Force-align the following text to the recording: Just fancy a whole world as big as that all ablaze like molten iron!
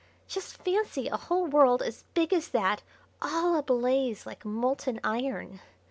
Just 0.27 0.57
fancy 0.57 1.09
a 1.09 1.15
whole 1.15 1.45
world 1.45 1.83
as 1.83 2.05
big 2.15 2.33
as 2.33 2.47
that 2.47 2.81
all 3.21 3.55
ablaze 3.55 4.25
like 4.25 4.43
molten 4.43 4.99
iron! 5.03 5.59